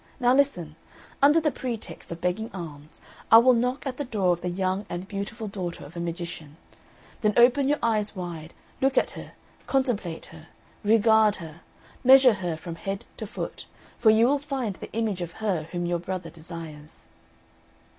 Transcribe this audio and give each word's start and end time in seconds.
Now 0.19 0.33
listen 0.33 0.77
under 1.21 1.39
the 1.39 1.51
pretext 1.51 2.11
of 2.11 2.19
begging 2.21 2.49
alms, 2.55 3.01
I 3.31 3.37
will 3.37 3.53
knock 3.53 3.85
at 3.85 3.97
the 3.97 4.03
door 4.03 4.33
of 4.33 4.41
the 4.41 4.49
young 4.49 4.83
and 4.89 5.07
beautiful 5.07 5.47
daughter 5.47 5.85
of 5.85 5.95
a 5.95 5.99
magician; 5.99 6.57
then 7.21 7.35
open 7.37 7.69
your 7.69 7.77
eyes 7.83 8.15
wide, 8.15 8.55
look 8.81 8.97
at 8.97 9.11
her, 9.11 9.33
contemplate 9.67 10.25
her, 10.33 10.47
regard 10.83 11.35
her, 11.35 11.61
measure 12.03 12.33
her 12.33 12.57
from 12.57 12.77
head 12.77 13.05
to 13.17 13.27
foot, 13.27 13.67
for 13.99 14.09
you 14.09 14.25
will 14.25 14.39
find 14.39 14.77
the 14.77 14.91
image 14.93 15.21
of 15.21 15.33
her 15.33 15.67
whom 15.71 15.85
your 15.85 15.99
brother 15.99 16.31
desires." 16.31 17.05